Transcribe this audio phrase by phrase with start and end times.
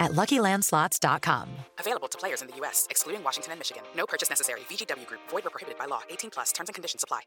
[0.00, 1.48] at luckylandslots.com.
[1.78, 3.82] Available to players in the U.S., excluding Washington and Michigan.
[3.96, 4.60] No purchase necessary.
[4.70, 5.20] VGW Group.
[5.30, 6.00] Void were prohibited by law.
[6.10, 6.52] 18 plus.
[6.52, 7.22] Terms and conditions apply.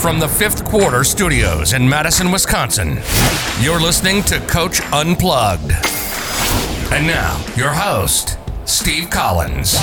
[0.00, 2.98] From the fifth quarter studios in Madison, Wisconsin,
[3.60, 5.72] you're listening to Coach Unplugged.
[6.92, 9.76] And now, your host, Steve Collins.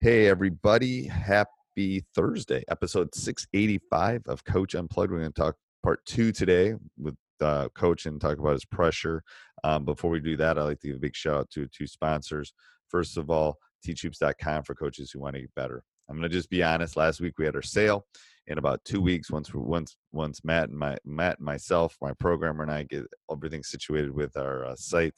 [0.00, 1.06] Hey, everybody.
[1.06, 5.12] Happy Thursday, episode 685 of Coach Unplugged.
[5.12, 9.22] We're going to talk part two today with uh, Coach and talk about his pressure.
[9.64, 11.86] Um, before we do that, I'd like to give a big shout out to two
[11.86, 12.52] sponsors.
[12.88, 15.82] First of all, teachhoops.com for coaches who want to get better.
[16.08, 16.96] I'm going to just be honest.
[16.96, 18.06] Last week we had our sale.
[18.46, 22.62] In about two weeks, once once once Matt and my Matt and myself, my programmer
[22.62, 25.12] and I get everything situated with our uh, site,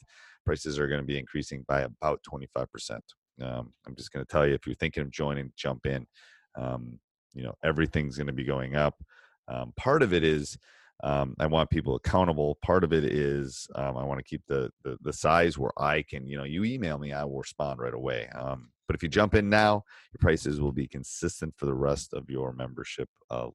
[0.45, 3.03] prices are going to be increasing by about 25 percent.
[3.41, 6.05] Um, I'm just going to tell you if you're thinking of joining, jump in.
[6.57, 6.99] Um,
[7.33, 9.01] you know everything's going to be going up.
[9.47, 10.57] Um, part of it is
[11.03, 12.57] um, I want people accountable.
[12.61, 16.03] Part of it is um, I want to keep the, the, the size where I
[16.03, 16.27] can.
[16.27, 18.27] You know, you email me, I will respond right away.
[18.37, 22.13] Um, but if you jump in now, your prices will be consistent for the rest
[22.13, 23.47] of your membership uh,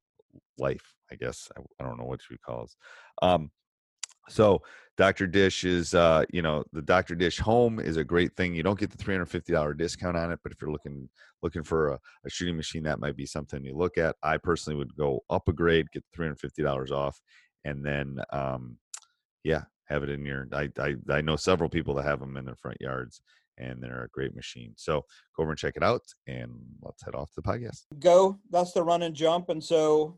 [0.57, 0.93] life.
[1.11, 3.49] I guess I, I, don't know what you call it.
[4.29, 4.61] So
[4.97, 5.27] Dr.
[5.27, 7.15] Dish is, uh, you know, the Dr.
[7.15, 8.55] Dish Home is a great thing.
[8.55, 11.07] You don't get the $350 discount on it, but if you're looking
[11.43, 14.15] looking for a, a, shooting machine, that might be something you look at.
[14.23, 17.21] I personally would go up a grade, get $350 off,
[17.63, 18.77] and then, um,
[19.43, 20.47] yeah, have it in your.
[20.51, 23.21] I, I I know several people that have them in their front yards,
[23.59, 24.73] and they're a great machine.
[24.77, 25.05] So
[25.35, 26.51] go over and check it out, and
[26.81, 27.83] let's head off to the podcast.
[27.99, 28.39] Go.
[28.49, 30.17] That's the run and jump, and so,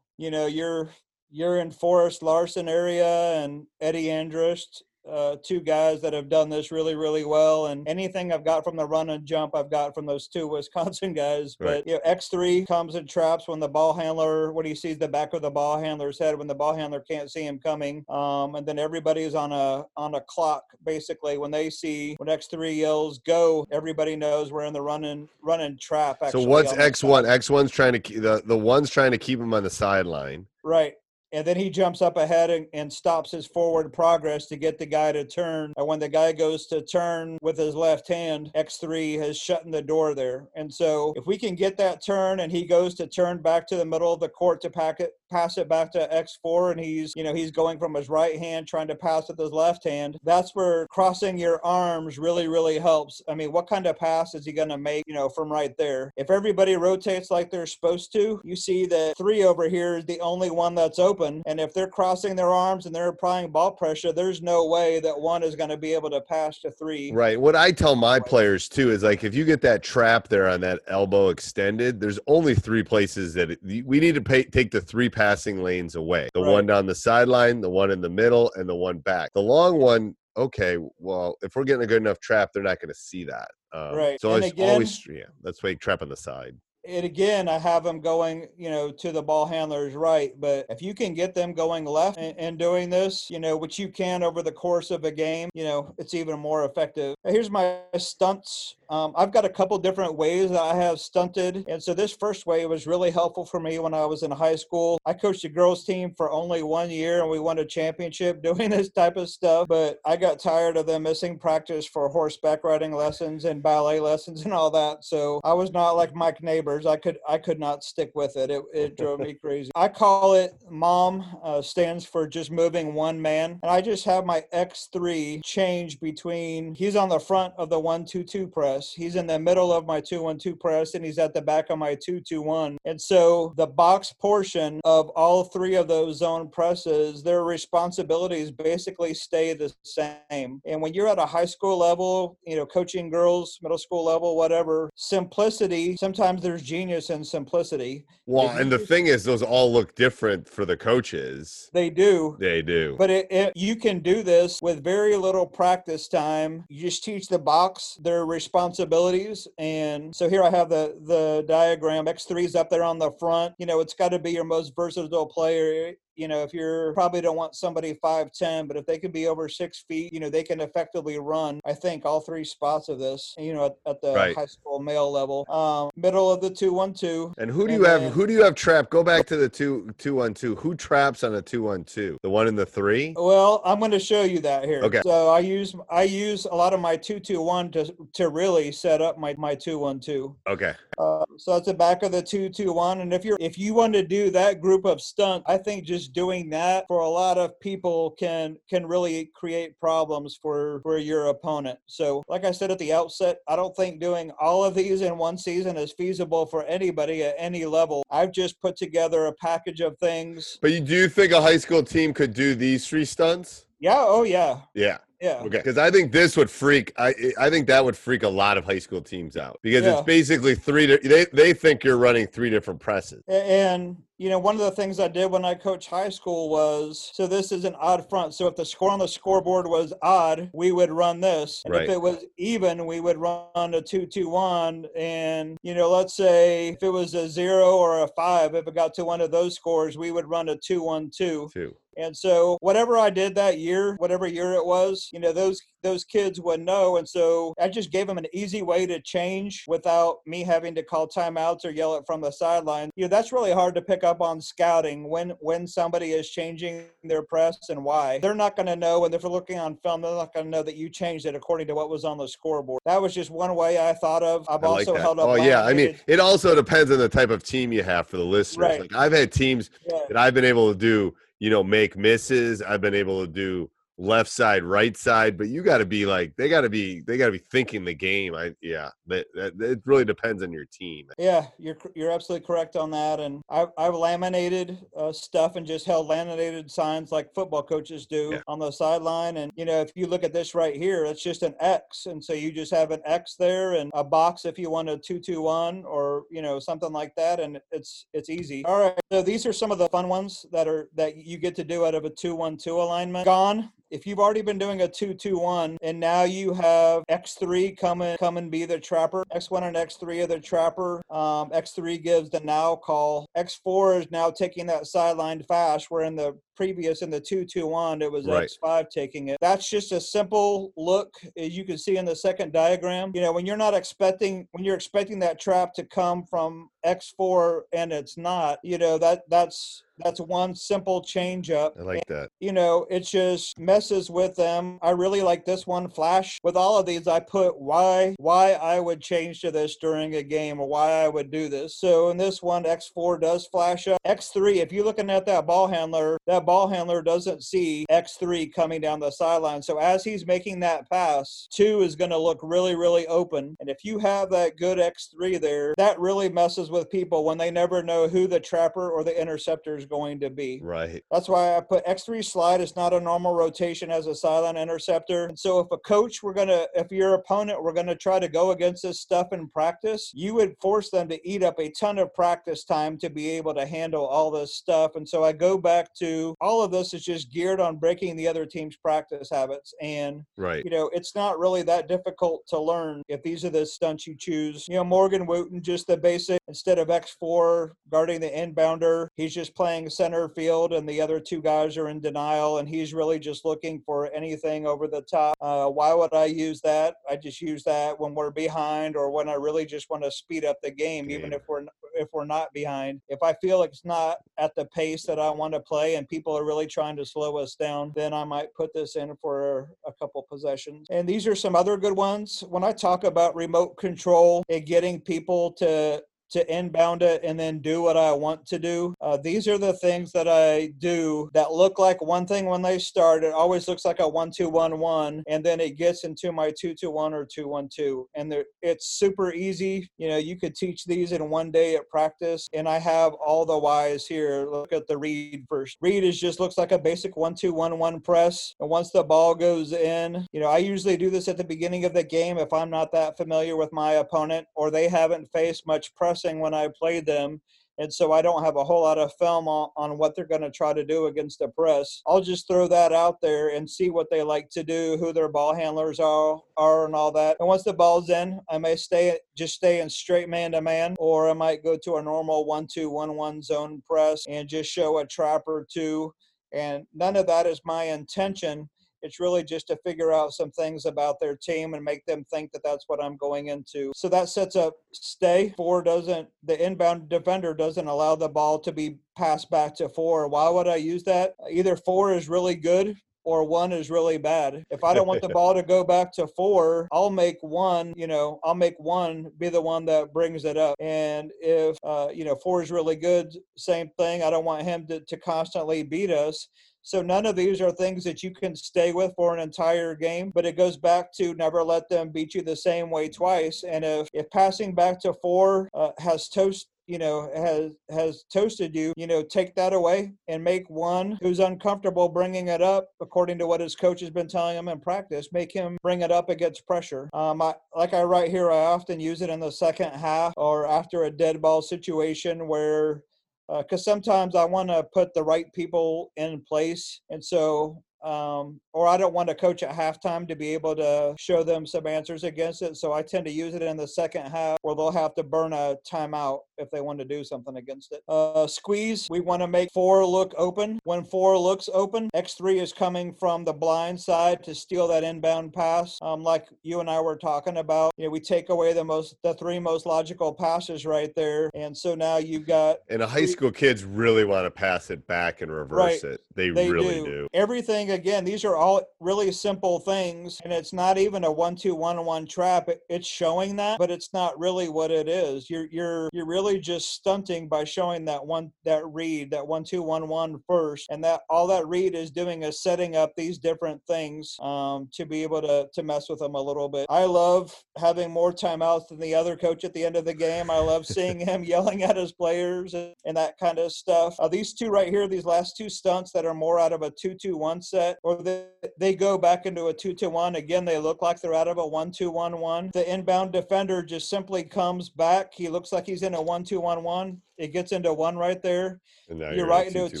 [0.16, 0.88] you know, you're
[1.30, 6.70] you're in Forrest Larson area and Eddie Andrist uh, two guys that have done this
[6.70, 7.66] really, really well.
[7.66, 11.12] And anything I've got from the run and jump, I've got from those two Wisconsin
[11.12, 11.56] guys.
[11.58, 11.84] Right.
[11.84, 15.08] But you know, X3 comes and traps when the ball handler, when he sees the
[15.08, 18.04] back of the ball handler's head, when the ball handler can't see him coming.
[18.08, 21.38] Um, and then everybody's on a on a clock basically.
[21.38, 25.60] When they see when X3 yells go, everybody knows we're in the run and run
[25.60, 26.18] and trap.
[26.30, 27.24] so what's X1?
[27.24, 30.46] X1's trying to keep the the one's trying to keep him on the sideline.
[30.62, 30.94] Right
[31.32, 34.86] and then he jumps up ahead and, and, stops his forward progress to get the
[34.86, 35.72] guy to turn.
[35.76, 39.82] And when the guy goes to turn with his left hand, X3 has shut the
[39.82, 40.48] door there.
[40.56, 43.76] And so if we can get that turn and he goes to turn back to
[43.76, 47.12] the middle of the court to pack it, pass it back to X4 and he's,
[47.16, 50.18] you know, he's going from his right hand trying to pass with his left hand,
[50.24, 53.22] that's where crossing your arms really, really helps.
[53.28, 55.76] I mean, what kind of pass is he going to make, you know, from right
[55.76, 56.12] there?
[56.16, 60.20] If everybody rotates like they're supposed to, you see that three over here is the
[60.20, 61.42] only one that's open.
[61.46, 65.18] And if they're crossing their arms and they're applying ball pressure, there's no way that
[65.18, 67.12] one is going to be able to pass to three.
[67.12, 67.40] Right.
[67.40, 70.60] What I tell my players too is like, if you get that trap there on
[70.62, 74.80] that elbow extended, there's only three places that it, we need to pay, take the
[74.80, 76.50] three passing lanes away the right.
[76.50, 79.30] one down the sideline, the one in the middle, and the one back.
[79.34, 82.88] The long one, okay, well, if we're getting a good enough trap, they're not going
[82.88, 83.48] to see that.
[83.74, 84.18] Um, right.
[84.18, 86.56] So and it's again, always, yeah, that's why you trap on the side.
[86.86, 90.32] And again, I have them going, you know, to the ball handler's right.
[90.38, 93.78] But if you can get them going left and, and, doing this, you know, which
[93.78, 97.14] you can over the course of a game, you know, it's even more effective.
[97.24, 98.76] Here's my stunts.
[98.90, 101.64] Um, I've got a couple different ways that I have stunted.
[101.68, 104.56] And so this first way was really helpful for me when I was in high
[104.56, 104.98] school.
[105.06, 108.70] I coached a girls team for only one year and we won a championship doing
[108.70, 109.68] this type of stuff.
[109.68, 114.44] But I got tired of them missing practice for horseback riding lessons and ballet lessons
[114.44, 115.04] and all that.
[115.04, 116.42] So I was not like Mike
[116.86, 118.50] I could I could not stick with it.
[118.50, 119.70] It, it drove me crazy.
[119.74, 123.58] I call it mom uh, stands for just moving one man.
[123.62, 128.46] And I just have my X3 change between he's on the front of the 122
[128.48, 131.78] press, he's in the middle of my 212 press, and he's at the back of
[131.78, 132.78] my 221.
[132.84, 139.14] And so the box portion of all three of those zone presses, their responsibilities basically
[139.14, 140.60] stay the same.
[140.64, 144.36] And when you're at a high school level, you know, coaching girls, middle school level,
[144.36, 148.06] whatever, simplicity, sometimes there's genius and simplicity.
[148.26, 151.70] Well, and the thing is, those all look different for the coaches.
[151.72, 152.36] They do.
[152.38, 152.96] They do.
[152.98, 156.64] But it, it, you can do this with very little practice time.
[156.68, 159.48] You just teach the box their responsibilities.
[159.58, 162.06] And so here I have the the diagram.
[162.06, 163.54] X3 is up there on the front.
[163.58, 167.22] You know, it's got to be your most versatile player you know, if you're probably
[167.22, 170.42] don't want somebody 5'10, but if they can be over six feet, you know, they
[170.42, 174.12] can effectively run, I think, all three spots of this, you know, at, at the
[174.12, 174.36] right.
[174.36, 175.46] high school male level.
[175.50, 177.34] Um, middle of the 212.
[177.38, 178.12] And who do you have?
[178.12, 178.90] Who do you have trap?
[178.90, 180.58] Go back to the 2 212.
[180.58, 182.18] Who traps on a 212?
[182.22, 183.14] The one in the three?
[183.16, 184.82] Well, I'm going to show you that here.
[184.82, 185.00] Okay.
[185.02, 189.18] So I use I use a lot of my 221 to, to really set up
[189.18, 190.36] my, my 212.
[190.48, 190.74] Okay.
[191.00, 193.00] Uh, so that's the back of the 221.
[193.00, 196.12] And if you're if you want to do that group of stunt, I think just
[196.12, 201.26] doing that for a lot of people can can really create problems for for your
[201.26, 201.78] opponent.
[201.86, 205.16] So, like I said at the outset, I don't think doing all of these in
[205.16, 208.02] one season is feasible for anybody at any level.
[208.10, 210.58] I've just put together a package of things.
[210.60, 213.64] But you do think a high school team could do these three stunts?
[213.78, 213.96] Yeah.
[213.96, 214.60] Oh, yeah.
[214.74, 214.98] Yeah.
[215.20, 215.40] Yeah.
[215.40, 215.58] Okay.
[215.58, 216.92] Because I think this would freak.
[216.96, 219.98] I I think that would freak a lot of high school teams out because yeah.
[219.98, 220.86] it's basically three.
[220.86, 223.22] They they think you're running three different presses.
[223.28, 227.10] And you know, one of the things I did when I coached high school was
[227.14, 228.34] so this is an odd front.
[228.34, 231.62] So if the score on the scoreboard was odd, we would run this.
[231.64, 231.84] And right.
[231.84, 234.84] if it was even, we would run a two two one.
[234.94, 238.74] And you know, let's say if it was a zero or a five, if it
[238.74, 241.48] got to one of those scores, we would run a two one two.
[241.54, 241.74] Two.
[241.96, 246.04] And so whatever I did that year, whatever year it was, you know, those those
[246.04, 246.96] kids would know.
[246.96, 250.82] And so I just gave them an easy way to change without me having to
[250.82, 252.90] call timeouts or yell it from the sideline.
[252.96, 256.84] You know, that's really hard to pick up on scouting when when somebody is changing
[257.04, 258.18] their press and why.
[258.18, 260.50] They're not going to know, and if they're looking on film, they're not going to
[260.50, 262.80] know that you changed it according to what was on the scoreboard.
[262.86, 264.46] That was just one way I thought of.
[264.48, 265.28] I've I also like held up.
[265.28, 268.16] Oh yeah, I mean, it also depends on the type of team you have for
[268.16, 268.68] the listeners.
[268.68, 268.80] Right.
[268.80, 270.00] Like I've had teams yeah.
[270.08, 272.62] that I've been able to do, you know, make misses.
[272.62, 273.70] I've been able to do
[274.00, 277.16] left side, right side, but you got to be like they got to be they
[277.16, 278.34] got to be thinking the game.
[278.34, 281.08] I yeah, that, that it really depends on your team.
[281.18, 283.20] Yeah, you're you're absolutely correct on that.
[283.20, 288.30] And I I've laminated uh, stuff and just held laminated signs like football coaches do
[288.32, 288.40] Yeah.
[288.48, 289.36] on the sideline.
[289.36, 292.22] And you know, if you look at this right here, it's just an X, and
[292.24, 295.18] so you just have an X there and a box if you want a two
[295.20, 298.64] two one or you know something like that, and it's it's easy.
[298.64, 301.54] All right, so these are some of the fun ones that are that you get
[301.56, 303.24] to do out of a two one two alignment.
[303.26, 308.18] Gone if you've already been doing a 2-2-1 and now you have x3 come and
[308.18, 312.40] come and be the trapper x1 and x3 are the trapper um, x3 gives the
[312.40, 315.90] now call x4 is now taking that sideline fast.
[315.90, 318.50] Where in the previous in the 2-2-1 it was Right.
[318.62, 322.52] x5 taking it that's just a simple look as you can see in the second
[322.52, 326.68] diagram you know when you're not expecting when you're expecting that trap to come from
[326.84, 332.06] x4 and it's not you know that that's that's one simple change up I like
[332.06, 332.30] that.
[332.40, 334.78] you know, it just messes with them.
[334.80, 336.38] I really like this one flash.
[336.42, 340.22] With all of these, I put why why I would change to this during a
[340.22, 341.76] game or why I would do this.
[341.76, 343.98] So in this one, X4 does flash up.
[344.06, 348.80] X3, if you're looking at that ball handler, that ball handler doesn't see X3 coming
[348.80, 349.62] down the sideline.
[349.62, 353.56] So as he's making that pass, two is going to look really, really open.
[353.60, 357.50] And if you have that good X3 there, that really messes with people when they
[357.50, 360.60] never know who the trapper or the interceptor is going to be.
[360.62, 361.02] Right.
[361.10, 365.26] That's why I put X3 slide is not a normal rotation as a sideline interceptor.
[365.26, 368.52] And so if a coach we're gonna if your opponent we're gonna try to go
[368.52, 372.12] against this stuff in practice, you would force them to eat up a ton of
[372.14, 374.96] practice time to be able to handle all this stuff.
[374.96, 378.28] And so I go back to All of this is just geared on breaking the
[378.28, 379.74] other team's practice habits.
[379.80, 380.64] And, Right.
[380.64, 384.16] you know, it's not really that difficult to learn if these are the stunts you
[384.16, 384.66] choose.
[384.68, 389.54] You know, Morgan Wooten, just the basic, instead of X4 guarding the inbounder, he's just
[389.54, 393.44] playing center field and the other two guys are in denial and he's really just
[393.44, 395.36] looking for anything over the top.
[395.40, 396.96] Uh, why would I use that?
[397.08, 400.44] I just use that when we're behind or when I really just want to speed
[400.44, 401.64] up the game, even if we're
[402.00, 403.00] if we're not behind.
[403.08, 406.36] If I feel it's not at the pace that I want to play and people
[406.36, 409.92] are really trying to slow us down, then I might put this in for a
[409.92, 410.86] couple possessions.
[410.90, 412.42] And these are some other good ones.
[412.48, 417.60] When I talk about remote control and getting people to to inbound it and then
[417.60, 418.94] do what I want to do.
[419.00, 422.78] Uh, these are the things that I do that look like one thing when they
[422.78, 423.24] start.
[423.24, 426.52] It always looks like a one two one one, and then it gets into my
[426.58, 429.88] two two one or two one two, and it's super easy.
[429.98, 433.44] You know, you could teach these in one day at practice, and I have all
[433.44, 434.46] the whys here.
[434.50, 435.76] Look at the read first.
[435.80, 439.04] Read is just looks like a basic one two one one press, and once the
[439.04, 442.38] ball goes in, you know, I usually do this at the beginning of the game
[442.38, 446.54] if I'm not that familiar with my opponent or they haven't faced much pressing when
[446.54, 447.40] I played them.
[447.78, 450.42] And so I don't have a whole lot of film on, on what they're going
[450.42, 452.02] to try to do against the press.
[452.06, 455.30] I'll just throw that out there and see what they like to do, who their
[455.30, 457.38] ball handlers are, are and all that.
[457.40, 460.94] And once the ball's in, I may stay just stay in straight man to man,
[460.98, 464.70] or I might go to a normal one two one one zone press and just
[464.70, 466.12] show a trap or two.
[466.52, 468.68] And none of that is my intention.
[469.02, 472.52] It's really just to figure out some things about their team and make them think
[472.52, 473.92] that that's what I'm going into.
[473.94, 475.52] So that sets up stay.
[475.56, 480.28] Four doesn't, the inbound defender doesn't allow the ball to be passed back to four.
[480.28, 481.34] Why would I use that?
[481.50, 484.64] Either four is really good or one is really bad.
[484.70, 488.06] If I don't want the ball to go back to four, I'll make one, you
[488.06, 490.76] know, I'll make one be the one that brings it up.
[490.80, 494.22] And if, uh, you know, four is really good, same thing.
[494.22, 496.48] I don't want him to, to constantly beat us.
[496.82, 500.32] So none of these are things that you can stay with for an entire game,
[500.34, 503.64] but it goes back to never let them beat you the same way twice.
[503.64, 508.74] And if, if passing back to four uh, has toast you know has has toasted
[508.74, 513.38] you you know take that away and make one who's uncomfortable bringing it up according
[513.38, 516.28] to what his coach has been telling him in practice make him bring it up
[516.28, 519.92] against pressure um I, like i write here i often use it in the second
[519.92, 523.04] half or after a dead ball situation where
[523.50, 528.60] Uh, because sometimes I want to put the right people in place, and so um,
[528.72, 531.86] or I don't want to coach at halftime to be able to show them some
[531.86, 532.76] answers against it.
[532.76, 535.52] So I tend to use it in the second half, where they'll have to burn
[535.52, 538.02] a timeout if they want to do something against it.
[538.08, 540.78] Uh, squeeze, we want to make four look open.
[540.84, 545.52] When four looks open, X3 is coming from the blind side to steal that inbound
[545.52, 545.98] pass.
[546.02, 549.16] Um, like you and I were talking about, you know, we take away the most,
[549.22, 553.26] the three most logical passes right there, and so now you've got And the high
[553.26, 556.12] school kids really want to pass it back and reverse Right.
[556.12, 556.20] it.
[556.34, 557.04] They, they really do.
[557.04, 557.28] do.
[557.32, 562.68] Everything again, these are all really simple things, and it's not even a one-two-one-one trap.
[562.88, 565.48] It's showing that, but it's not really what it is.
[565.50, 570.86] You're you're you're really just stunting by showing that one that read that one-two-one-one first,
[570.90, 575.04] and that all that read is doing is setting up these different things um, to
[575.04, 576.86] be able to to mess with them a little bit.
[576.88, 580.50] I love having more timeouts than the other coach at the end of the game.
[580.50, 584.14] I love seeing him yelling at his players and, and that kind of stuff.
[584.18, 586.90] Uh, these two right here, these last two stunts that are more out of a
[586.90, 588.46] two-two-one set, or they,
[588.78, 590.36] they go back into a 2 to 1.
[590.36, 592.70] Again, they look like they're out of a one-two-one-one.
[592.72, 595.32] The inbound defender just simply comes back.
[595.34, 597.20] He looks like he's in a one-two-one-one.
[597.38, 598.80] It gets into one right there.
[599.08, 600.00] And You're you're, right into a 2-2-1.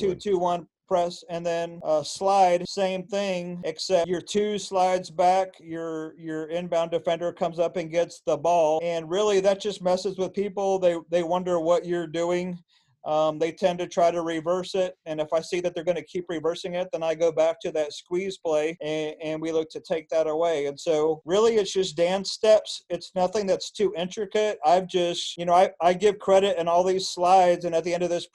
[0.00, 6.48] two-two-one press and then uh, slide same thing except your two slides back your your
[6.48, 10.80] inbound defender comes up and gets the ball and really that just messes with people
[10.80, 12.58] they they wonder what you're doing
[13.04, 15.96] um, they tend to try to reverse it and if i see that they're going
[15.96, 19.52] to keep reversing it then i go back to that squeeze play and, and we
[19.52, 20.66] look to take that away.
[20.66, 22.82] And so really it's just dance steps.
[22.88, 24.58] It's nothing that's too intricate.
[24.64, 27.94] I've just you know i, I give credit in all these slides and at the
[27.94, 28.26] end of this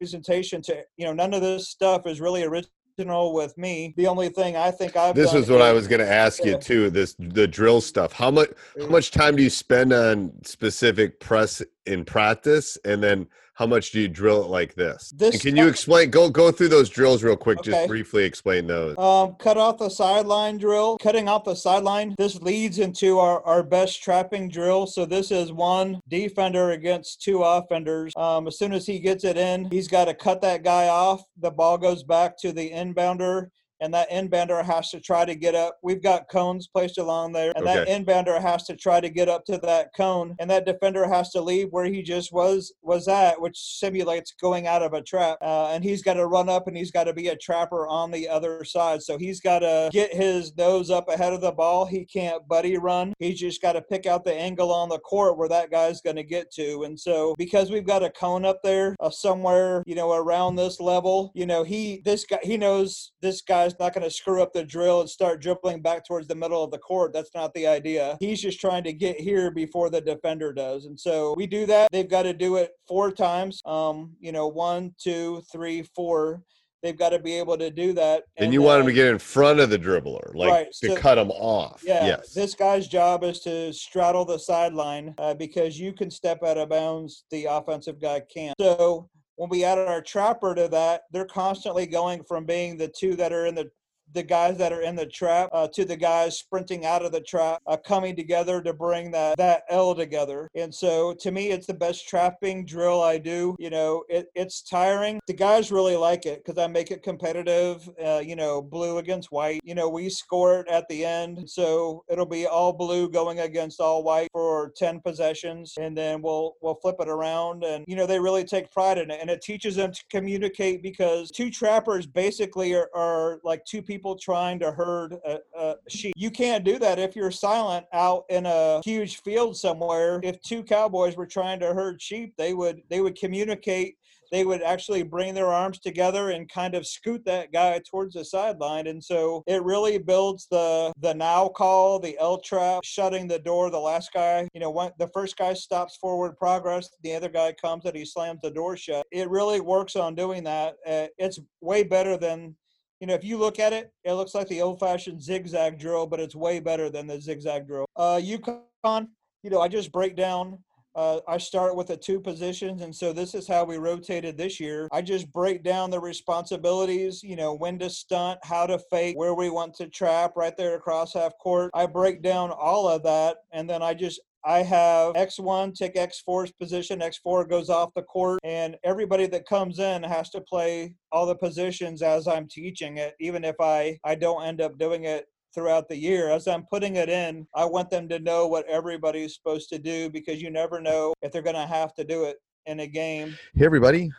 [0.00, 3.94] presentation to you know none of this stuff is really original with me.
[3.96, 6.58] The only thing i think i've This is what I was going to ask you
[6.58, 6.90] too.
[6.90, 8.12] This the drill stuff.
[8.12, 13.26] How much how much time do you spend on specific press in practice, and then
[13.54, 15.12] how much do you drill it like this?
[15.14, 16.10] This and can you explain?
[16.10, 17.58] Go go through those drills real quick.
[17.58, 17.70] Okay.
[17.70, 18.96] Just briefly explain those.
[18.98, 20.96] Um, cut off the sideline drill.
[20.98, 22.14] Cutting off the sideline.
[22.16, 24.86] This leads into our, our best trapping drill.
[24.86, 28.12] So this is one defender against two offenders.
[28.16, 31.22] Um, as soon as he gets it in, he's got to cut that guy off.
[31.38, 33.48] The ball goes back to the inbounder.
[33.82, 35.78] And that end inbounder has to try to get up.
[35.82, 37.98] We've got cones placed along there, and that Okay.
[37.98, 41.40] inbounder has to try to get up to that cone, and that defender has to
[41.40, 45.38] leave where he just was was at, which simulates going out of a trap.
[45.42, 48.10] Uh, and he's got to run up, and he's got to be a trapper on
[48.10, 49.02] the other side.
[49.02, 51.84] So he's got to get his nose up ahead of the ball.
[51.86, 53.12] He can't buddy run.
[53.18, 56.16] He's just got to pick out the angle on the court where that guy's going
[56.16, 56.84] to get to.
[56.84, 60.80] And so because we've got a cone up there uh, somewhere, you know, around this
[60.80, 64.52] level, you know, he this guy he knows this guy's not going to screw up
[64.52, 67.12] the drill and start dribbling back towards the middle of the court.
[67.12, 68.16] That's not the idea.
[68.20, 70.86] He's just trying to get here before the defender does.
[70.86, 71.90] And so we do that.
[71.92, 73.60] They've got to do it four times.
[73.64, 76.42] Um, you know, one, two, three, four.
[76.82, 78.24] They've got to be able to do that.
[78.38, 80.96] And you want him to get in front of the dribbler, like Right, to so-
[80.96, 81.80] cut him off.
[81.86, 82.34] yeah, Yes.
[82.34, 86.70] this guy's job is to straddle the sideline uh, because you can step out of
[86.70, 88.56] bounds, the offensive guy can't.
[88.60, 93.16] So when we added our trapper to that, they're constantly going from being the two
[93.16, 93.70] that are in the
[94.14, 97.20] the guys that are in the trap uh, to the guys sprinting out of the
[97.20, 100.48] trap, uh, coming together to bring that that L together.
[100.54, 103.56] And so, to me, it's the best trapping drill I do.
[103.58, 105.20] You know, it, it's tiring.
[105.26, 107.88] The guys really like it because I make it competitive.
[108.04, 109.60] Uh, you know, blue against white.
[109.64, 113.80] You know, we score it at the end, so it'll be all blue going against
[113.80, 117.64] all white for ten possessions, and then we'll we'll flip it around.
[117.64, 120.82] And you know, they really take pride in it, and it teaches them to communicate
[120.82, 126.14] because two trappers basically are, are like two people trying to herd a, a sheep.
[126.16, 130.20] You can't do that if you're silent out in a huge field somewhere.
[130.22, 133.96] If two cowboys were trying to herd sheep, they would they would communicate
[134.32, 138.24] they would actually bring their arms together and kind of scoot that guy towards the
[138.24, 138.86] sideline.
[138.86, 143.70] And so it really builds the the now call, the L trap, shutting the door.
[143.70, 147.52] The last guy, you know, when the first guy stops forward progress, the other guy
[147.52, 149.06] comes and he slams the door shut.
[149.12, 150.76] It really works on doing that.
[150.86, 152.56] Uh, it's way better than
[153.02, 156.20] you know, if you look at it, it looks like the old-fashioned zigzag drill, but
[156.20, 157.84] it's way better than the zigzag drill.
[157.96, 159.08] Uh, UConn,
[159.42, 160.56] you know, I just break down.
[160.94, 164.60] Uh, I start with the two positions, and so this is how we rotated this
[164.60, 164.86] year.
[164.92, 169.34] I just break down the responsibilities, you know, when to stunt, how to fake, where
[169.34, 171.72] we want to trap, right there across half court.
[171.74, 176.52] I break down all of that, and then I just I have X1 take X4's
[176.52, 177.00] position.
[177.00, 181.36] X4 goes off the court, and everybody that comes in has to play all the
[181.36, 185.88] positions as I'm teaching it, even if I, I don't end up doing it throughout
[185.88, 186.30] the year.
[186.30, 190.10] As I'm putting it in, I want them to know what everybody's supposed to do
[190.10, 193.36] because you never know if they're going to have to do it in a game.
[193.54, 194.10] Hey, everybody.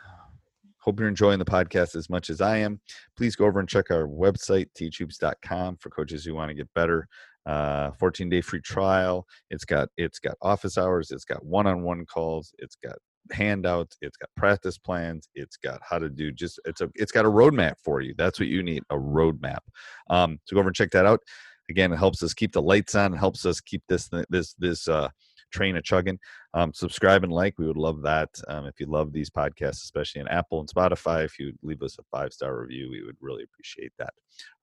[0.78, 2.78] Hope you're enjoying the podcast as much as I am.
[3.16, 7.08] Please go over and check our website, teachhoops.com, for coaches who want to get better.
[7.46, 9.26] Uh, 14 day free trial.
[9.50, 11.10] It's got it's got office hours.
[11.10, 12.54] It's got one on one calls.
[12.58, 12.96] It's got
[13.32, 13.96] handouts.
[14.00, 15.28] It's got practice plans.
[15.34, 18.14] It's got how to do just it's a it's got a roadmap for you.
[18.16, 19.58] That's what you need a roadmap.
[20.08, 21.20] Um, so go over and check that out.
[21.70, 23.12] Again, it helps us keep the lights on.
[23.12, 25.08] Helps us keep this this this uh,
[25.54, 26.18] train a chugging.
[26.52, 27.58] Um, subscribe and like.
[27.58, 28.28] We would love that.
[28.48, 31.96] Um, if you love these podcasts, especially on Apple and Spotify, if you leave us
[31.98, 34.12] a five star review, we would really appreciate that.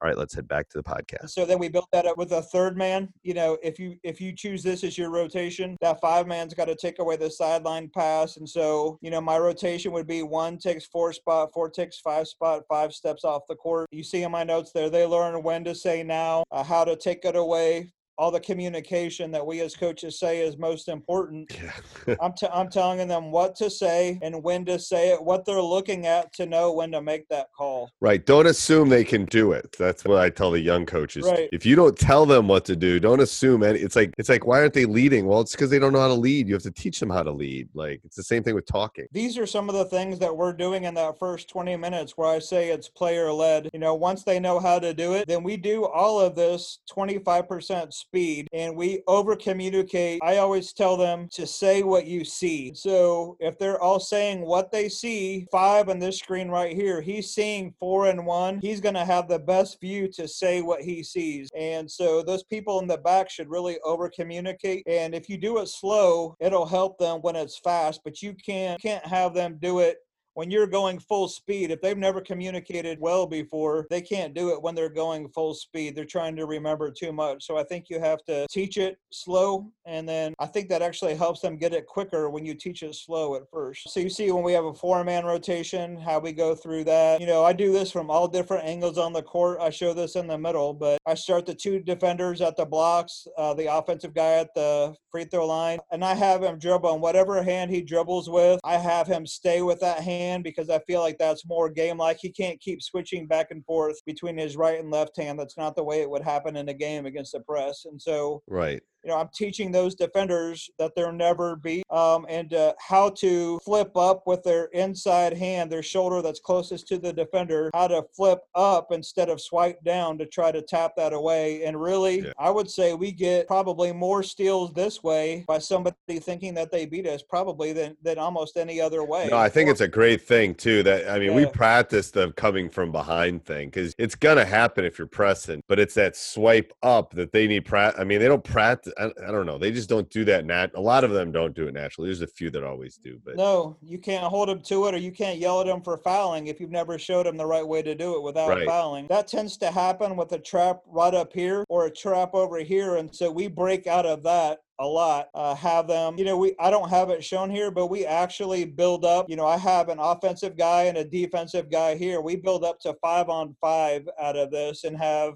[0.02, 1.30] All right, let's head back to the podcast.
[1.30, 3.10] So then we built that up with a third man.
[3.24, 6.66] You know, if you if you choose this as your rotation, that five man's got
[6.66, 8.38] to take away the sideline pass.
[8.38, 12.28] And so, you know, my rotation would be one takes four spot, four takes five
[12.28, 13.88] spot, five steps off the court.
[13.92, 16.96] You see in my notes there, they learn when to say now, uh, how to
[16.96, 17.92] take it away.
[18.22, 21.52] All the communication that we as coaches say is most important.
[22.22, 25.60] I'm, t- I'm telling them what to say and when to say it, what they're
[25.60, 27.90] looking at to know when to make that call.
[28.00, 28.24] Right.
[28.24, 29.76] Don't assume they can do it.
[29.80, 31.26] That's what I tell the young coaches.
[31.26, 31.50] Right.
[31.52, 33.80] If you don't tell them what to do, don't assume any.
[33.80, 35.26] It's like it's like why aren't they leading?
[35.26, 36.48] Well, it's because they don't know how to lead.
[36.48, 37.70] You have to teach them how to lead.
[37.74, 39.08] Like it's the same thing with talking.
[39.12, 42.30] these are some of the things that we're doing in that first 20 minutes where
[42.30, 43.72] I say it's player led.
[43.74, 46.82] You know, once they know how to do it, then we do all of this
[46.96, 50.20] 25% speed and we over communicate.
[50.22, 52.74] I always tell them to say what you see.
[52.76, 57.34] So if they're all saying what they see, five on this screen right here, he's
[57.34, 61.04] seeing four and one, he's going to have the best view to say what he
[61.04, 61.50] sees.
[61.58, 64.84] And so those people in the back should really over communicate.
[64.88, 68.82] And if you do it slow, it'll help them when it's fast, but you can't
[68.82, 70.00] can't have them do it
[70.34, 74.62] when you're going full speed, if they've never communicated well before, they can't do it
[74.62, 75.96] when they're going full speed.
[75.96, 77.46] They're trying to remember too much.
[77.46, 79.72] So I think you have to teach it slow.
[79.86, 82.96] And then I think that actually helps them get it quicker when you teach it
[82.96, 83.90] slow at first.
[83.90, 87.20] So you see when we have a four man rotation, how we go through that.
[87.20, 89.60] You know, I do this from all different angles on the court.
[89.60, 93.28] I show this in the middle, but I start the two defenders at the blocks,
[93.38, 97.02] uh, the offensive guy at the free throw line, and I have him dribble on
[97.02, 98.60] whatever hand he dribbles with.
[98.64, 101.98] I have him stay with that hand hand because I feel like that's more game
[101.98, 102.18] like.
[102.22, 105.40] He can't keep switching back and forth between his right and left hand.
[105.40, 107.86] That's not the way it would happen in a game against the press.
[107.86, 108.82] And so Right.
[109.04, 113.60] you know, I'm teaching those defenders that they're never beat um, and uh, how to
[113.66, 118.04] flip up with their inside hand, their shoulder that's closest to the defender, how to
[118.16, 121.64] flip up instead of swipe down to try to tap that away.
[121.66, 122.34] And really, Yeah.
[122.38, 126.86] I would say we get probably more steals this way by somebody thinking that they
[126.86, 129.28] beat us, probably than, than almost any other way.
[129.32, 130.84] No, I think Or- it's a great thing too.
[130.84, 134.98] That I mean, we practice the coming from behind thing because it's gonna happen if
[134.98, 135.62] you're pressing.
[135.68, 137.66] But it's that swipe up that they need.
[137.66, 138.94] Pra- I mean, they don't practice.
[138.98, 139.58] I, I don't know.
[139.58, 140.46] They just don't do that.
[140.46, 140.72] Nat.
[140.76, 142.08] A lot of them don't do it naturally.
[142.10, 143.20] There's a few that always do.
[143.24, 145.98] But No, you can't hold them to it or you can't yell at them for
[145.98, 148.68] fouling if you've never showed them the right way to do it without Right.
[148.68, 149.08] fouling.
[149.08, 152.96] That tends to happen with a trap right up here or a trap over here.
[152.98, 156.18] And so we break out of that a lot uh, have them.
[156.18, 159.36] You know we i don't have it shown here but we actually build up you
[159.36, 162.20] know i have an offensive guy and a defensive guy here.
[162.20, 165.36] We build up to five on five out of this and have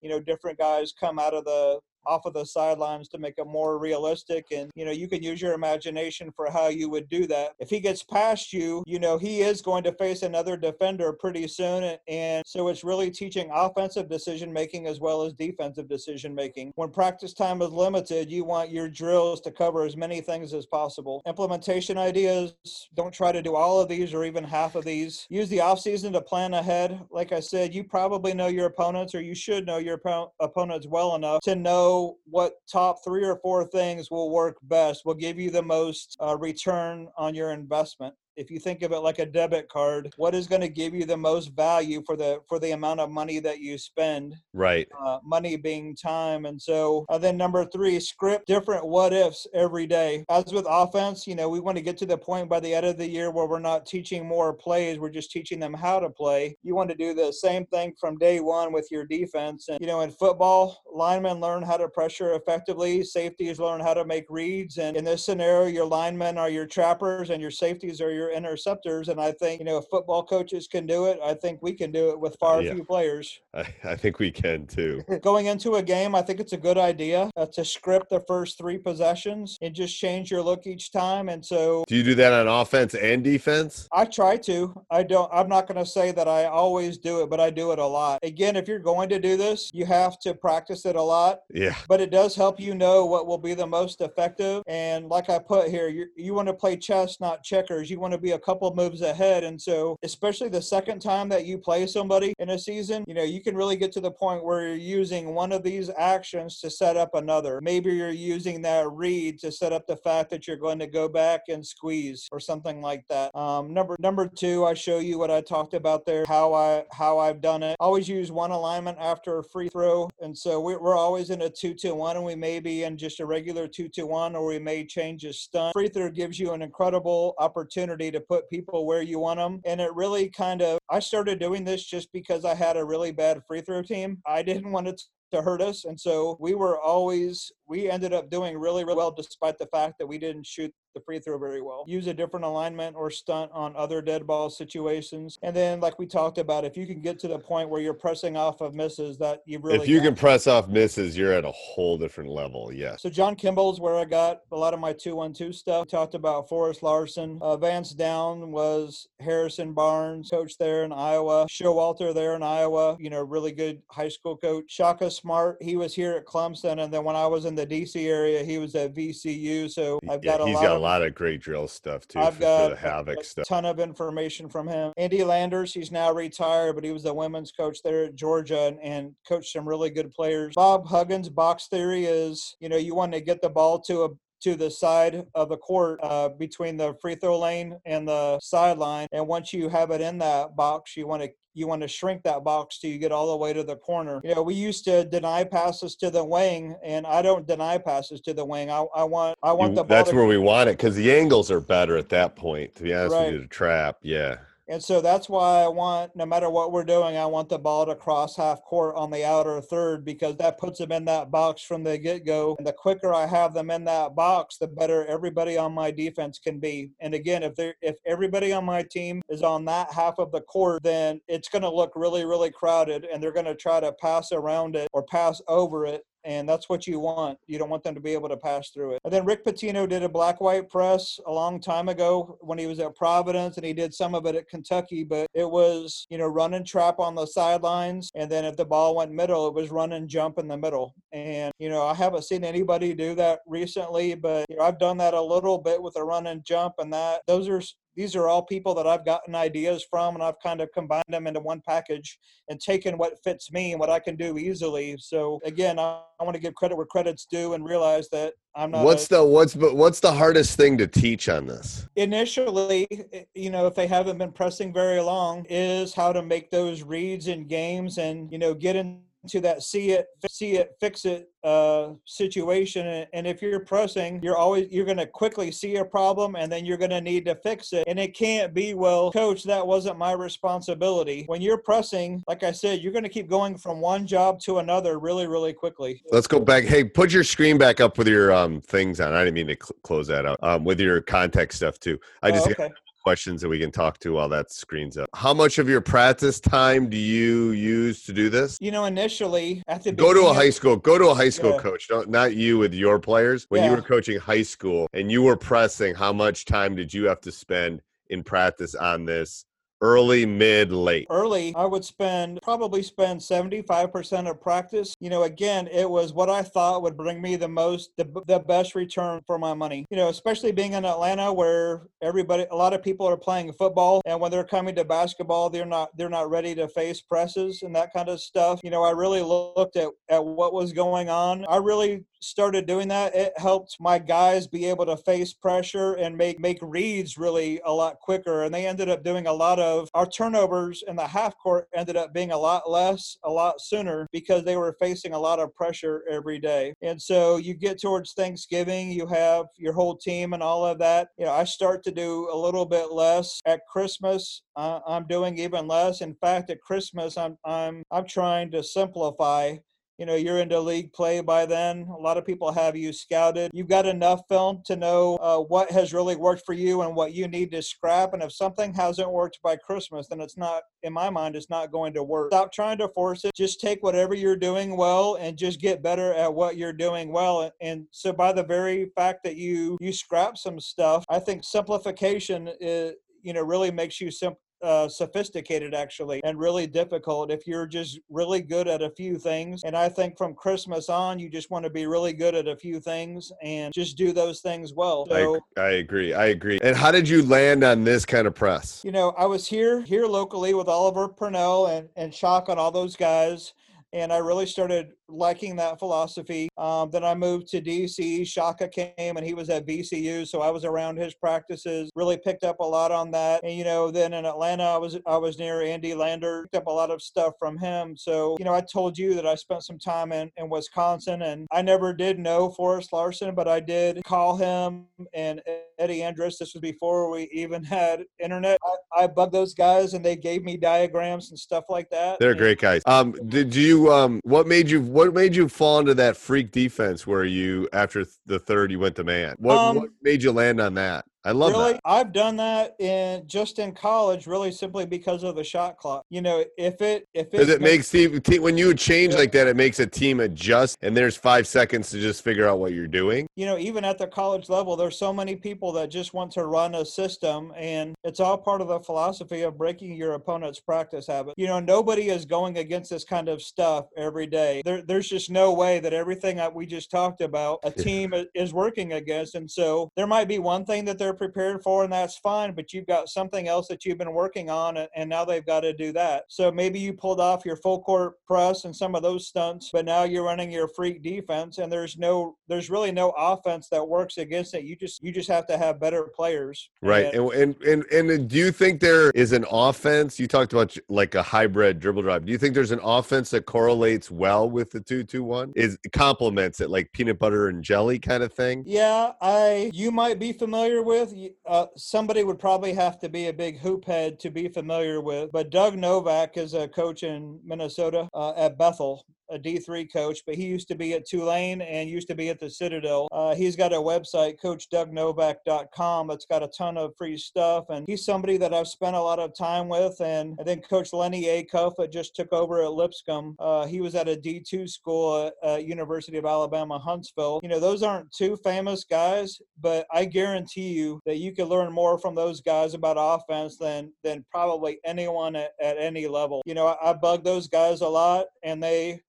[0.00, 3.46] you know different guys come out of the off of the sidelines to make it
[3.46, 7.26] more realistic and you know you can use your imagination for how you would do
[7.26, 7.52] that.
[7.58, 11.48] If he gets past you you know he is going to face another defender pretty
[11.48, 16.72] soon and, so it's really teaching offensive decision making as well as defensive decision making
[16.74, 20.66] when practice time is limited you want your drills to cover as many things as
[20.66, 21.22] possible.
[21.26, 22.54] Implementation ideas
[22.94, 25.26] don't try to do all of these or even half of these.
[25.28, 27.00] Use the off season to plan ahead.
[27.10, 30.86] Like i said you probably know your opponents or you should know your oppo- opponents
[30.86, 31.93] well enough to know
[32.24, 36.36] what top three or four things will work best will give you the most uh,
[36.36, 40.46] return on your investment if you think of it like a debit card what is
[40.46, 43.60] going to give you the most value for the for the amount of money that
[43.60, 44.88] you spend right.
[45.04, 46.46] uh, money being time.
[46.46, 50.24] And so uh, then number three, script different what ifs every day.
[50.28, 52.86] As with offense, you know, we want to get to the point by the end
[52.86, 56.10] of the year where we're not teaching more plays, we're just teaching them how to
[56.10, 56.56] play.
[56.62, 59.68] You want to do the same thing from day one with your defense.
[59.68, 64.04] And, you know, in football, linemen learn how to pressure effectively, safeties learn how to
[64.04, 64.78] make reads.
[64.78, 69.08] And in this scenario, your linemen are your trappers and your safeties are your interceptors.
[69.08, 71.92] And I think, you know, if football coaches can do it, I think we can
[71.92, 72.74] do it with far Yeah.
[72.74, 75.02] few players I, I think we can too.
[75.22, 78.58] going into a game, I think it's a good idea uh, to script the first
[78.58, 81.28] three possessions and just change your look each time.
[81.28, 83.88] And so Do you do that on offense and defense?
[83.92, 84.74] I try to.
[84.90, 87.72] I don't, I'm not going to say that I always do it, but I do
[87.72, 88.20] it a lot.
[88.22, 91.40] Again, if you're going to do this, you have to practice it a lot.
[91.52, 91.74] Yeah.
[91.88, 94.62] But it does help you know what will be the most effective.
[94.66, 97.90] And like I put here, you, you want to play chess, not checkers.
[97.90, 99.44] You want to be a couple moves ahead.
[99.44, 103.22] And so, especially the second time that you play somebody in a season, you know,
[103.22, 106.70] you can really get to the point where you're using one of these actions to
[106.70, 107.60] set up another.
[107.62, 111.08] Maybe you're using that read to set up the fact that you're going to go
[111.08, 113.34] back and squeeze or something like that.
[113.34, 117.18] Um, number number two, I show you what I talked about there, how I how
[117.18, 117.76] I've done it.
[117.80, 121.50] Always use one alignment after a free throw, and so we're, we're always in a
[121.50, 124.46] two two one, and we may be in just a regular two two one, or
[124.46, 125.72] we may change a stunt.
[125.72, 129.80] Free throw gives you an incredible opportunity to put people where you want them, and
[129.80, 130.78] it really kind of.
[130.90, 134.18] I started doing this just because I had a really bad free throw team.
[134.26, 135.00] I didn't want it
[135.32, 139.10] to hurt us, and so we were always we ended up doing really really well
[139.10, 141.84] despite the fact that we didn't shoot the free throw very well.
[141.86, 145.38] Use a different alignment or stunt on other dead ball situations.
[145.42, 147.94] And then, like we talked about, if you can get to the point where you're
[147.94, 151.44] pressing off of misses, that you really if you can press off misses, you're at
[151.44, 152.72] a whole different level.
[152.72, 153.02] Yes.
[153.02, 155.88] so John Kimball's where I got a lot of my two one two stuff.
[155.88, 157.38] Talked about Forrest Larson.
[157.42, 161.46] Uh, Vance Down was Harrison Barnes, coach there in Iowa.
[161.50, 162.96] Showalter there in Iowa.
[163.00, 164.64] You know, really good high school coach.
[164.68, 168.04] Shaka Smart, he was here at Clemson, and then when I was in the DC
[168.06, 169.70] area, he was at VCU.
[169.70, 172.38] So I've yeah, got a lot got of lot of great drill stuff too I've
[172.38, 173.48] got the havoc a stuff.
[173.48, 174.92] ton of information from him.
[174.96, 178.78] Andy Landers, he's now retired, but he was the women's coach there at Georgia and,
[178.80, 180.54] and coached some really good players.
[180.54, 184.08] Bob Huggins' box theory is, you know, you want to get the ball to a
[184.44, 189.08] to the side of the court uh, between the free throw lane and the sideline,
[189.12, 192.20] and once you have it in that box, you want to you want to shrink
[192.24, 194.20] that box till you get all the way to the corner.
[194.24, 198.20] You know, we used to deny passes to the wing, and I don't deny passes
[198.22, 198.70] to the wing.
[198.70, 199.96] I, I want I want You- the ball.
[199.96, 202.74] that's to where we want it because the angles are better at that point.
[202.76, 203.26] To be honest Right.
[203.26, 204.36] with you, to trap, yeah.
[204.66, 207.84] And so that's why I want, no matter what we're doing, I want the ball
[207.84, 211.62] to cross half court on the outer third because that puts them in that box
[211.62, 212.54] from the get go.
[212.56, 216.38] And the quicker I have them in that box, the better everybody on my defense
[216.38, 216.92] can be.
[217.00, 220.40] And again, if they if everybody on my team is on that half of the
[220.40, 223.92] court, then it's going to look really, really crowded, and they're going to try to
[223.92, 227.38] pass around it or pass over it and that's what you want.
[227.46, 229.00] You don't want them to be able to pass through it.
[229.04, 232.66] And then Rick Pitino did a black white press a long time ago when he
[232.66, 235.04] was at Providence, and he did some of it at Kentucky.
[235.04, 238.64] But it was you know run and trap on the sidelines, and then if the
[238.64, 240.94] ball went middle, it was run and jump in the middle.
[241.12, 244.98] And you know I haven't seen anybody do that recently, but you know, I've done
[244.98, 247.62] that a little bit with a run and jump, and that those are
[247.96, 251.26] these are all people that I've gotten ideas from, and I've kind of combined them
[251.26, 254.96] into one package and taken what fits me and what I can do easily.
[254.98, 258.70] So again, I, I want to give credit where credit's due and realize that I'm
[258.70, 258.84] not.
[258.84, 261.86] What's a, the what's what's the hardest thing to teach on this?
[261.96, 266.50] Initially, eh, you know, if they haven't been pressing very long, is how to make
[266.50, 270.76] those reads in games and you know get in to that see it see it
[270.80, 273.06] fix it uh, situation.
[273.12, 276.64] And if you're pressing you're always you're going to quickly see a problem and then
[276.64, 277.84] you're going to need to fix it.
[277.86, 281.24] And it can't be well coach that wasn't my responsibility.
[281.26, 284.58] When you're pressing like i said you're going to keep going from one job to
[284.58, 286.02] another really really quickly.
[286.10, 286.64] Let's go back.
[286.64, 289.12] Hey put your screen back up with your um things on.
[289.12, 291.98] I didn't mean to cl- close that out um with your context stuff too.
[292.22, 292.70] I just oh, okay
[293.04, 295.10] questions that we can talk to while that screen's up.
[295.14, 298.56] How much of your practice time do you use to do this?
[298.60, 301.52] You know, initially at the go to a high school, go to a high school
[301.52, 301.58] yeah.
[301.58, 301.86] coach.
[301.86, 303.44] Don't not you with your players.
[303.50, 303.70] When yeah.
[303.70, 307.20] you were coaching high school and you were pressing, how much time did you have
[307.20, 309.44] to spend in practice on this
[309.84, 311.06] early mid late.
[311.10, 314.94] Early i would spend probably spend 75% of practice.
[314.98, 318.38] You know again it was what i thought would bring me the most the, the
[318.38, 319.84] best return for my money.
[319.90, 324.00] You know especially being in atlanta where everybody a lot of people are playing football
[324.06, 327.76] and when they're coming to basketball they're not they're not ready to face presses and
[327.76, 328.60] that kind of stuff.
[328.64, 331.44] You know i really looked at at what was going on.
[331.46, 336.16] I really started doing that, it helped my guys be able to face pressure and
[336.16, 338.42] make make reads really a lot quicker.
[338.42, 341.96] And they ended up doing a lot of our turnovers in the half court ended
[341.96, 345.54] up being a lot less, a lot sooner because they were facing a lot of
[345.54, 346.74] pressure every day.
[346.82, 351.08] And so you get towards Thanksgiving, you have your whole team and all of that.
[351.18, 354.42] You know, I start to do a little bit less at Christmas.
[354.56, 356.00] Uh, I'm doing even less.
[356.00, 359.56] In fact, at Christmas, I'm I'm I'm trying to simplify
[359.98, 361.86] you know you're into league play by then.
[361.88, 363.50] A lot of people have you scouted.
[363.54, 367.12] You've got enough film to know uh, what has really worked for you and what
[367.12, 368.14] you need to scrap.
[368.14, 371.72] And if something hasn't worked by christmas then it's not in my mind it's not
[371.72, 372.32] going to work.
[372.32, 373.34] Stop trying to force it.
[373.34, 377.50] Just take whatever you're doing well and just get better at what you're doing well.
[377.60, 382.50] And so by the very fact that you you scrap some stuff i think simplification
[382.60, 387.66] is you know really makes you simple uh, sophisticated actually and really difficult if you're
[387.66, 389.62] just really good at a few things.
[389.64, 392.56] And i think from christmas on you just want to be really good at a
[392.56, 395.06] few things and just do those things well.
[395.08, 396.58] So, I, I agree i agree.
[396.62, 398.82] And how did you land on this kind of press?
[398.84, 402.70] You know i was here here locally with oliver purnell and and shock on all
[402.70, 403.52] those guys
[403.94, 406.48] and I really started liking that philosophy.
[406.58, 408.26] Um, then I moved to DC.
[408.26, 411.90] Shaka came and he was at VCU, so I was around his practices.
[411.94, 413.42] Really picked up a lot on that.
[413.44, 416.42] And you know, then in Atlanta, I was I was near Andy Lander.
[416.44, 417.96] Picked up a lot of stuff from him.
[417.96, 421.46] So you know, I told you that I spent some time in in Wisconsin, and
[421.52, 425.40] I never did know Forrest Larson, but I did call him and
[425.78, 426.38] Eddie Andrus.
[426.38, 428.58] This was before we even had internet.
[428.64, 432.18] I, I bugged those guys, and they gave me diagrams and stuff like that.
[432.18, 432.82] They're and, great guys.
[432.86, 437.06] Um, did you um, what made you what made you fall into that freak defense
[437.06, 439.34] where you after the third you went to man?
[439.38, 441.04] What, um, what made you land on that?
[441.26, 441.80] I love really, that.
[441.86, 446.04] I've done that in just in college, really simply because of the shot clock.
[446.10, 449.20] You know, if it if it, it makes team when you change yeah.
[449.20, 452.58] like that, it makes a team adjust, and there's five seconds to just figure out
[452.58, 453.26] what you're doing.
[453.36, 456.44] You know, even at the college level, there's so many people that just want to
[456.44, 461.06] run a system, and it's all part of the philosophy of breaking your opponent's practice
[461.06, 461.34] habit.
[461.38, 464.60] You know, nobody is going against this kind of stuff every day.
[464.62, 468.52] There, there's just no way that everything that we just talked about a team is
[468.52, 472.18] working against, and so there might be one thing that they're prepared for, and that's
[472.18, 472.52] fine.
[472.52, 475.72] But you've got something else that you've been working on, and now they've got to
[475.72, 476.24] do that.
[476.28, 479.84] So maybe you pulled off your full court press and some of those stunts, but
[479.84, 484.18] now you're running your freak defense, and there's no, there's really no offense that works
[484.18, 484.64] against it.
[484.64, 486.70] You just, you just have to have better players.
[486.82, 487.14] Right.
[487.14, 490.18] And and and, and do you think there is an offense?
[490.18, 492.24] You talked about like a hybrid dribble drive.
[492.24, 495.52] Do you think there's an offense that correlates well with the two two one?
[495.56, 498.64] Is complements it like peanut butter and jelly kind of thing?
[498.66, 503.28] Yeah, I you might be familiar with with, uh, somebody would probably have to be
[503.28, 505.30] a big hoop head to be familiar with.
[505.32, 510.34] But Doug Novak is a coach in Minnesota uh, at Bethel, a D3 coach, but
[510.34, 513.08] he used to be at Tulane and used to be at the Citadel.
[513.12, 517.66] Uh, he's got a website, CoachDougNovak.com, that's got a ton of free stuff.
[517.70, 520.00] And he's somebody that I've spent a lot of time with.
[520.00, 523.36] And, and then Coach Lennie Acuff that just took over at Lipscomb.
[523.38, 527.40] Uh, he was at a D2 school at, at University of Alabama, Huntsville.
[527.42, 531.72] You know, those aren't two famous guys, but I guarantee you that you can learn
[531.72, 536.42] more from those guys about offense than than probably anyone at, at any level.
[536.44, 539.00] You know, I, I bug those guys a lot, and they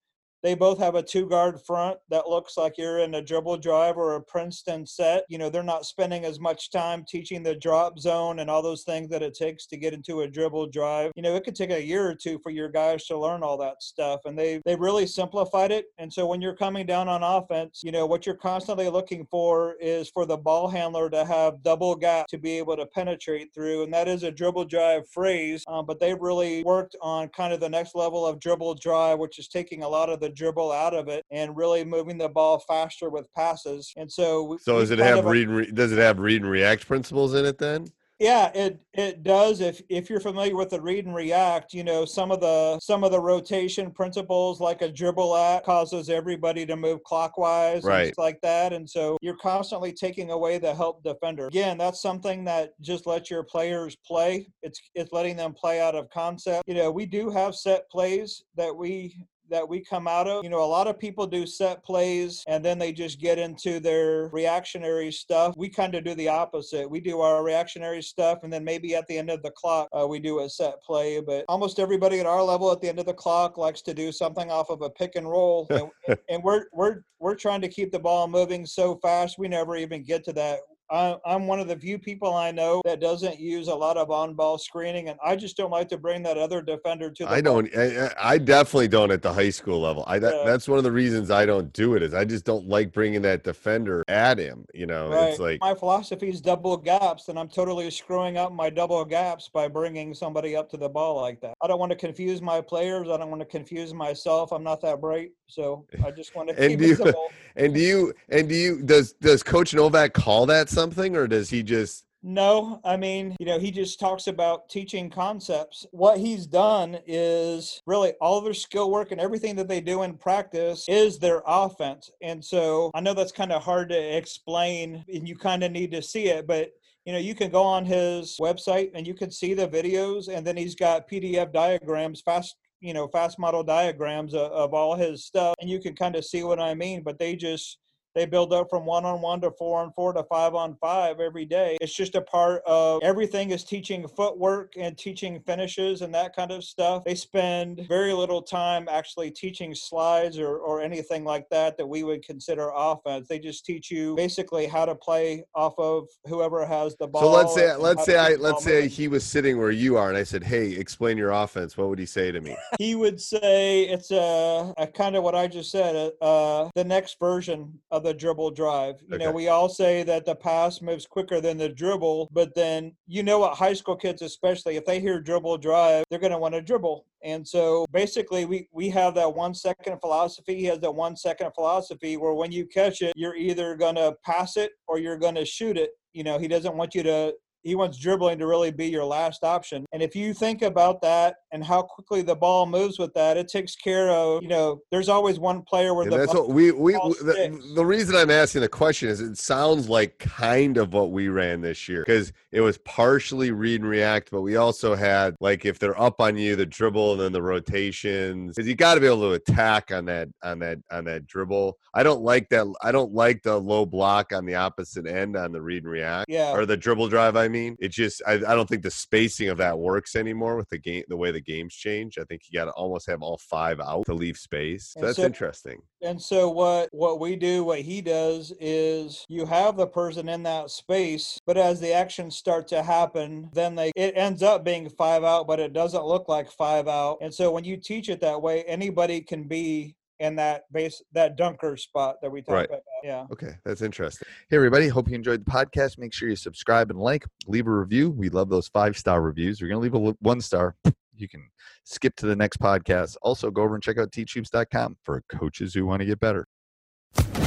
[0.46, 3.98] they both have a two guard front that looks like you're in a dribble drive
[3.98, 5.24] or a Princeton set.
[5.28, 8.84] You know, they're not spending as much time teaching the drop zone and all those
[8.84, 11.12] things that it takes to get into a dribble drive.
[11.16, 13.58] You know, it could take a year or two for your guys to learn all
[13.58, 14.22] that stuff.
[14.26, 15.86] And they they really simplified it.
[15.98, 19.78] And so when you're coming down on offense, you know, what you're constantly looking for
[19.82, 23.82] is for the ball handler to have double gap to be able to penetrate through.
[23.82, 25.64] And that is a dribble drive phrase.
[25.68, 29.40] Um, but they've really worked on kind of the next level of dribble drive, which
[29.40, 32.60] is taking a lot of the dribble out of it and really moving the ball
[32.60, 33.94] faster with passes.
[33.98, 36.88] And so, so does it have read and re- does it have read and react
[36.88, 37.88] principles in it then?
[38.20, 39.60] Yeah, it it does.
[39.60, 43.04] If if you're familiar with the read and react, you know some of the some
[43.04, 48.14] of the rotation principles, like a dribble at, causes everybody to move clockwise, right?
[48.18, 51.48] Like that, and so you're constantly taking away the help defender.
[51.48, 54.48] Again, that's something that just lets your players play.
[54.64, 56.70] It's it's letting them play out of concept.
[56.70, 59.14] You know, we do have set plays that we
[59.50, 60.44] that we come out of.
[60.44, 63.80] You know, a lot of people do set plays and then they just get into
[63.80, 65.56] their reactionary stuff.
[65.58, 66.90] We kind of do the opposite.
[66.90, 70.08] We do our reactionary stuff and then maybe at the end of the clock, uh,
[70.08, 71.22] we do a set play.
[71.22, 74.12] But almost everybody at our level at the end of the clock likes to do
[74.12, 75.68] something off of a pick and roll.
[76.08, 79.76] and, and we're, we're, we're trying to keep the ball moving so fast, we never
[79.76, 83.40] even get to that I, am one of the few people I know that doesn't
[83.40, 86.62] use a lot of on-ball screening, and I just don't like to bring that other
[86.62, 87.26] defender to.
[87.26, 87.68] the I don't.
[87.76, 90.04] I, eh, eh, I, definitely don't at the high school level.
[90.08, 90.44] I that, yeah.
[90.46, 92.04] that's one of the reasons I don't do it.
[92.04, 94.66] Is I just don't like bringing that defender at him.
[94.74, 95.30] You know, right.
[95.30, 99.50] it's like my philosophy is double gaps, and I'm totally screwing up my double gaps
[99.50, 101.56] by bringing somebody up to the ball like that.
[101.62, 103.10] I don't want to confuse my players.
[103.10, 104.52] I don't want to confuse myself.
[104.52, 107.32] I'm not that bright, so I just want to keep it simple.
[107.56, 110.70] And do you and do you does does Coach Novak call that?
[110.76, 115.12] something or does he just no, I mean, you know, he just talks about teaching
[115.12, 115.86] concepts.
[115.92, 120.18] What he's done is really all their skill work and everything that they do in
[120.18, 122.10] practice is their offense.
[122.24, 125.92] And so I know that's kind of hard to explain and you kind of need
[125.92, 126.72] to see it, but
[127.06, 130.48] you know, you can go on his website and you can see the videos and
[130.48, 135.26] then he's got PDF diagrams, fast you know fast model diagrams of, of, all his
[135.26, 137.80] stuff and you can kind of see what i mean but they just
[138.16, 141.20] they build up from one on one to four on four to five on five
[141.20, 141.78] every day.
[141.82, 146.52] It's just a part of everything is teaching footwork and teaching finishes and that kind
[146.52, 147.04] of stuff.
[147.04, 152.04] They spend very little time actually teaching slides or, or anything like that that we
[152.04, 153.28] would consider offense.
[153.28, 157.22] They just teach you basically how to play off of whoever has the ball.
[157.22, 160.18] So let's say let's say I let's say he was sitting where you are and
[160.18, 161.76] I said, Hey, explain your offense.
[161.76, 162.56] What would he say to me?
[162.80, 167.20] he would say it's a, a kind of what I just said, uh, the next
[167.20, 169.02] version of the dribble drive.
[169.08, 169.26] You okay.
[169.26, 173.24] know, we all say that the pass moves quicker than the dribble, but then you
[173.24, 176.54] know what high school kids especially if they hear dribble drive, they're going to want
[176.54, 177.06] to dribble.
[177.24, 180.56] And so basically we we have that 1 second philosophy.
[180.56, 184.16] He has that 1 second philosophy where when you catch it, you're either going to
[184.24, 185.92] pass it or you're going to shoot it.
[186.14, 187.34] You know, he doesn't want you to
[187.66, 189.88] he wants dribbling to really be your last option.
[189.92, 193.48] And if you think about that and how quickly the ball moves with that, it
[193.48, 196.94] takes care of, you know, there's always one player where the that's what we, we,
[196.94, 201.28] the, the, reason I'm asking the question is it sounds like kind of what we
[201.28, 205.66] ran this year because it was partially read and react, but we also had like
[205.66, 209.02] if they're up on you, the dribble and then the rotations because you got to
[209.02, 211.80] be able to attack on that, on that, on that dribble.
[211.96, 212.72] I don't like that.
[212.84, 216.26] I don't like the low block on the opposite end on the read and react
[216.30, 216.52] yeah.
[216.52, 217.36] or the dribble drive.
[217.36, 217.78] I mean, mean?
[217.80, 221.04] It just I, I don't think the spacing of that works anymore with the game
[221.08, 222.18] the way the games change.
[222.18, 224.94] I think you got to almost have all five out to leave space.
[224.98, 225.82] So that's so, interesting.
[226.02, 230.44] And so what what we do, what he does is you have the person in
[230.44, 234.90] that space, but as the actions start to happen, then they it ends up being
[234.90, 237.18] five out, but it doesn't look like five out.
[237.22, 241.36] And so when you teach it that way, anybody can be in that base that
[241.36, 242.70] dunker spot that we talked right.
[242.70, 242.82] about.
[243.04, 243.26] Yeah.
[243.32, 244.28] Okay, that's interesting.
[244.50, 245.98] Hey everybody, hope you enjoyed the podcast.
[245.98, 248.10] Make sure you subscribe and like, leave a review.
[248.12, 249.62] We love those five star reviews.
[249.62, 250.76] We're gonna leave a one star.
[251.18, 251.50] You can
[251.86, 253.16] skip to the next podcast.
[253.22, 256.46] Also, go over and check out teachhoops.com for coaches who want to get better.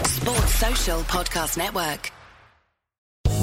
[0.04, 2.12] Sports Social Podcast Network.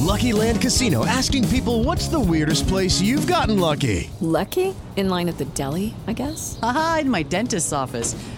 [0.05, 4.09] Lucky Land Casino asking people what's the weirdest place you've gotten lucky?
[4.21, 4.75] Lucky?
[4.95, 6.59] In line at the deli, I guess?
[6.61, 8.15] Aha, in my dentist's office.